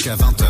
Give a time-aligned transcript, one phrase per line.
[0.00, 0.46] jusqu'à 20h.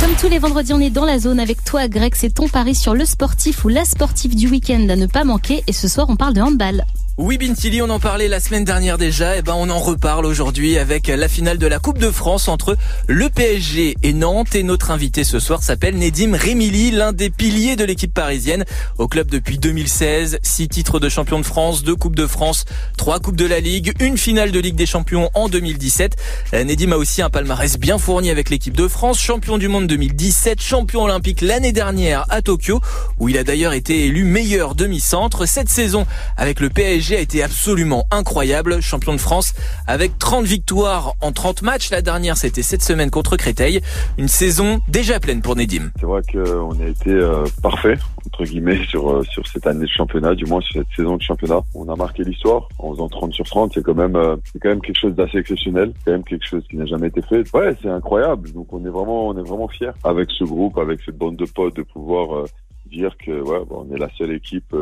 [0.00, 2.14] Comme tous les vendredis, on est dans la zone avec toi, Greg.
[2.14, 5.62] C'est ton pari sur le sportif ou la sportive du week-end à ne pas manquer.
[5.66, 6.84] Et ce soir, on parle de handball.
[7.22, 9.36] Oui, Bintili, on en parlait la semaine dernière déjà.
[9.36, 12.78] Et ben, on en reparle aujourd'hui avec la finale de la Coupe de France entre
[13.08, 14.54] le PSG et Nantes.
[14.54, 18.64] Et notre invité ce soir s'appelle Nedim Remili, l'un des piliers de l'équipe parisienne.
[18.96, 22.64] Au club depuis 2016, six titres de champion de France, deux Coupes de France,
[22.96, 26.16] trois Coupes de la Ligue, une finale de Ligue des Champions en 2017.
[26.54, 29.86] Euh, Nedim a aussi un palmarès bien fourni avec l'équipe de France, champion du monde
[29.88, 32.80] 2017, champion olympique l'année dernière à Tokyo,
[33.18, 35.44] où il a d'ailleurs été élu meilleur demi-centre.
[35.44, 36.06] Cette saison
[36.38, 39.54] avec le PSG a été absolument incroyable, champion de France
[39.86, 41.90] avec 30 victoires en 30 matchs.
[41.90, 43.80] La dernière, c'était cette semaine contre Créteil.
[44.18, 45.90] Une saison déjà pleine pour Nedim.
[45.98, 47.96] C'est vrai qu'on a été euh, parfait
[48.26, 51.22] entre guillemets sur euh, sur cette année de championnat, du moins sur cette saison de
[51.22, 51.60] championnat.
[51.74, 53.72] On a marqué l'histoire en faisant 30 sur 30.
[53.74, 56.62] C'est quand même euh, c'est quand même quelque chose d'assez exceptionnel, quand même quelque chose
[56.68, 57.44] qui n'a jamais été fait.
[57.54, 58.52] Ouais, c'est incroyable.
[58.52, 61.46] Donc on est vraiment on est vraiment fiers avec ce groupe, avec cette bande de
[61.46, 62.44] potes de pouvoir
[62.86, 64.74] dire que ouais, bon, on est la seule équipe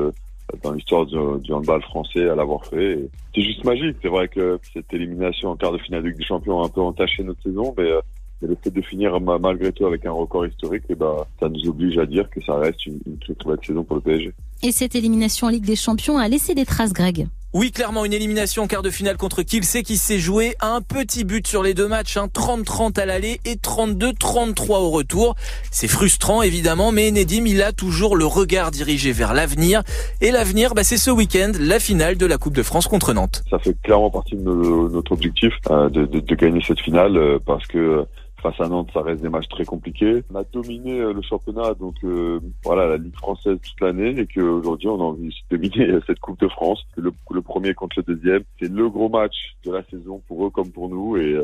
[0.63, 2.99] dans l'histoire du, handball français à l'avoir fait.
[3.35, 3.97] C'est juste magique.
[4.03, 6.69] C'est vrai que cette élimination en quart de finale de Ligue des Champions a un
[6.69, 8.01] peu entaché notre saison, mais, euh,
[8.41, 11.69] le fait de finir malgré tout avec un record historique, et eh ben, ça nous
[11.69, 14.33] oblige à dire que ça reste une, une très très belle saison pour le PSG.
[14.63, 17.27] Et cette élimination en Ligue des Champions a laissé des traces, Greg?
[17.59, 21.25] Oui, clairement, une élimination en quart de finale contre Kielce qui s'est joué un petit
[21.25, 25.35] but sur les deux matchs, 30-30 hein, à l'aller et 32-33 au retour.
[25.73, 29.83] C'est frustrant, évidemment, mais Nedim, il a toujours le regard dirigé vers l'avenir.
[30.21, 33.43] Et l'avenir, bah, c'est ce week-end, la finale de la Coupe de France contre Nantes.
[33.51, 38.07] Ça fait clairement partie de notre objectif euh, de, gagner cette finale euh, parce que
[38.43, 40.23] Face à Nantes, ça reste des matchs très compliqués.
[40.33, 44.27] On a dominé euh, le championnat, donc euh, voilà, la Ligue française toute l'année, et
[44.27, 46.87] qu'aujourd'hui, on a envie de dominer euh, cette Coupe de France.
[46.97, 50.51] Le, le premier contre le deuxième, c'est le gros match de la saison pour eux
[50.51, 51.37] comme pour nous, et,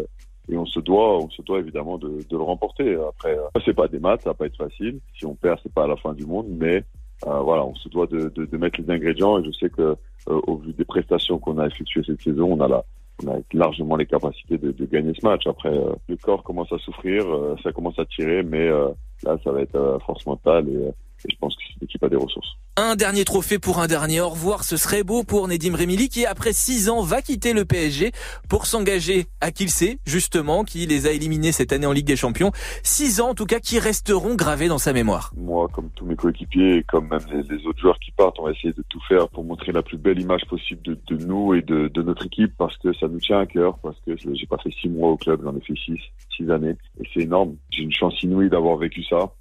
[0.49, 2.95] et on se doit, on se doit évidemment de, de le remporter.
[2.95, 5.01] Après, c'est pas des maths, ça va pas être facile.
[5.19, 6.85] Si on perd, c'est pas à la fin du monde, mais
[7.27, 9.97] euh, voilà, on se doit de, de, de, mettre les ingrédients, et je sais que
[10.27, 12.85] au vu des prestations qu'on a effectuées cette saison, on a la
[13.25, 15.47] on a largement les capacités de, gagner ce match.
[15.47, 18.89] Après, euh, le corps commence à souffrir, euh, ça commence à tirer, mais euh,
[19.23, 20.91] là, ça va être force mentale et
[21.25, 22.57] et je pense que cette équipe a des ressources.
[22.77, 26.27] Un dernier trophée pour un dernier au revoir, ce serait beau pour Nedim Remili qui
[26.27, 28.11] après six ans va quitter le PSG
[28.49, 32.51] pour s'engager à Kielce, justement, qui les a éliminés cette année en Ligue des Champions.
[32.83, 35.33] Six ans en tout cas qui resteront gravés dans sa mémoire.
[35.37, 38.51] Moi, comme tous mes coéquipiers et comme même les, autres joueurs qui partent, on va
[38.51, 42.03] essayer de tout faire pour montrer la plus belle image possible de, nous et de,
[42.03, 44.89] notre équipe parce que ça nous tient à cœur, parce que j'ai pas fait six
[44.89, 46.01] mois au club, j'en ai fait six,
[46.37, 47.55] six années et c'est énorme.
[47.71, 49.33] J'ai une chance inouïe d'avoir vécu ça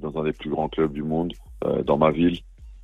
[0.00, 1.34] dans un des plus grands clubs du monde,
[1.66, 2.38] euh, dans ma ville.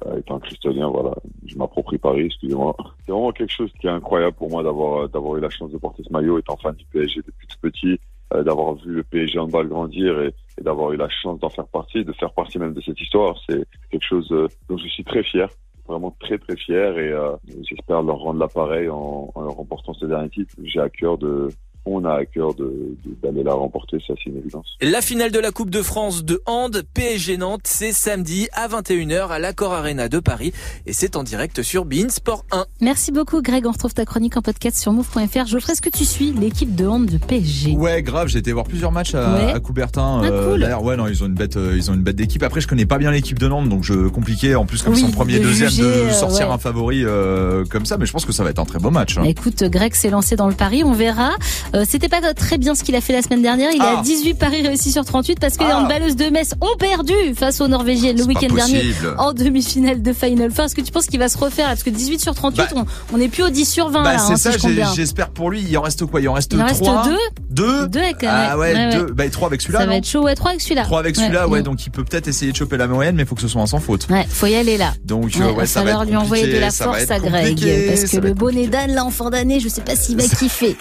[0.07, 1.15] Euh, étant cristallien, voilà,
[1.47, 2.77] je m'approprie Paris, excusez-moi.
[3.05, 5.79] C'est vraiment quelque chose qui est incroyable pour moi d'avoir d'avoir eu la chance de
[5.79, 7.99] porter ce maillot, étant fan du PSG depuis tout petit,
[8.35, 11.49] euh, d'avoir vu le PSG en balle grandir et, et d'avoir eu la chance d'en
[11.49, 13.37] faire partie, de faire partie même de cette histoire.
[13.49, 14.29] C'est quelque chose
[14.69, 15.49] dont je suis très fier
[15.87, 17.37] vraiment très très fier et euh,
[17.69, 20.55] j'espère leur rendre l'appareil en, en remportant ce dernier titre.
[20.63, 21.51] J'ai à cœur de,
[21.87, 24.67] on a à cœur d'aller de, de, la remporter, ça c'est une évidence.
[24.81, 29.29] La finale de la Coupe de France de hand PSG Nantes, c'est samedi à 21h
[29.29, 30.53] à l'Accor Arena de Paris
[30.87, 32.67] et c'est en direct sur Bein Sport 1.
[32.81, 35.47] Merci beaucoup Greg, on retrouve ta chronique en podcast sur move.fr.
[35.47, 38.65] Geoffrey, est-ce que tu suis l'équipe de hand de PSG Ouais, grave, j'ai été voir
[38.65, 39.53] plusieurs matchs à, ouais.
[39.53, 40.23] à Coubertin.
[40.25, 40.61] Ah, cool.
[40.61, 42.43] D'ailleurs, ouais, non, ils ont une bête, euh, ils ont une bête d'équipe.
[42.43, 45.01] Après, je connais pas bien l'équipe de Nantes, donc je compliqué en plus comme oui,
[45.01, 46.55] son premier, de deuxième, juger, de sortir ouais.
[46.55, 47.99] un favori euh, comme ça.
[47.99, 49.19] Mais je pense que ça va être un très beau match.
[49.19, 49.25] Hein.
[49.25, 51.31] Écoute, Greg s'est lancé dans le pari, on verra.
[51.75, 53.71] Euh, C'était pas très bien ce qu'il a fait la semaine dernière.
[53.75, 53.99] Il Ah.
[53.99, 55.79] a 18 paris réussis sur 38 parce que les Ah.
[55.81, 60.51] handballeuses de Metz ont perdu face aux Norvégiennes le week-end dernier en demi-finale de Final
[60.53, 60.67] Four.
[60.67, 62.85] Est-ce que tu penses qu'il va se refaire Parce que 18 sur 38, Bah.
[63.13, 65.31] on, on est plus au 10 sur 20 Bah, là, c'est hein, ça, si j'espère
[65.31, 65.65] pour lui.
[65.69, 66.21] Il en reste quoi?
[66.21, 67.17] Il en reste Il en reste 3 deux.
[67.51, 67.89] Deux?
[67.89, 69.05] Deux avec, Ah ouais, ouais, deux.
[69.07, 69.13] ouais.
[69.13, 69.81] Bah, et trois avec celui-là.
[69.81, 70.83] Ça va être chaud, ouais, 3 avec celui-là.
[70.85, 73.27] 3 avec celui-là, ouais, donc il peut peut-être essayer de choper la moyenne, mais il
[73.27, 74.07] faut que ce soit un sans faute.
[74.11, 74.93] Ouais, faut y aller là.
[75.05, 77.59] Donc, Ouais, va ça va lui envoyer de la force à Greg.
[77.89, 80.77] Parce que le bonnet d'âne, là, en fin d'année, je sais pas s'il va kiffer.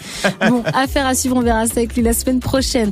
[0.50, 2.92] bon, affaire à suivre, on verra ça avec lui la semaine prochaine.